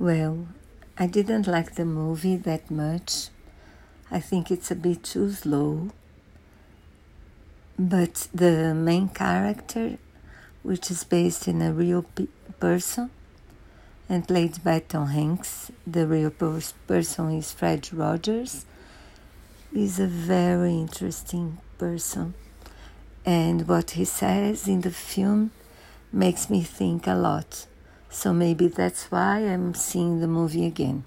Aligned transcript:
Well, 0.00 0.46
I 0.96 1.06
didn't 1.06 1.46
like 1.46 1.74
the 1.74 1.84
movie 1.84 2.36
that 2.36 2.70
much. 2.70 3.28
I 4.10 4.18
think 4.18 4.50
it's 4.50 4.70
a 4.70 4.74
bit 4.74 5.02
too 5.02 5.30
slow. 5.30 5.90
But 7.78 8.28
the 8.32 8.72
main 8.74 9.10
character, 9.10 9.98
which 10.62 10.90
is 10.90 11.04
based 11.04 11.46
in 11.48 11.60
a 11.60 11.70
real 11.70 12.06
pe- 12.14 12.28
person 12.58 13.10
and 14.08 14.26
played 14.26 14.64
by 14.64 14.78
Tom 14.78 15.08
Hanks, 15.08 15.70
the 15.86 16.06
real 16.06 16.30
person 16.30 17.32
is 17.32 17.52
Fred 17.52 17.92
Rogers, 17.92 18.64
is 19.70 20.00
a 20.00 20.06
very 20.06 20.78
interesting 20.78 21.58
person. 21.76 22.32
And 23.26 23.68
what 23.68 23.90
he 23.90 24.06
says 24.06 24.66
in 24.66 24.80
the 24.80 24.92
film 24.92 25.50
makes 26.10 26.48
me 26.48 26.62
think 26.62 27.06
a 27.06 27.14
lot. 27.14 27.66
So 28.10 28.32
maybe 28.32 28.66
that's 28.66 29.10
why 29.10 29.38
I'm 29.38 29.72
seeing 29.72 30.20
the 30.20 30.26
movie 30.26 30.66
again. 30.66 31.04